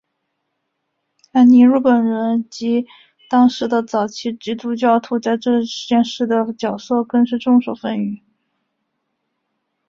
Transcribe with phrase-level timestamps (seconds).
[1.31, 2.87] 而尼禄本人及
[3.29, 8.21] 当时的早期基督教徒在这件事的角色更是众说纷纭。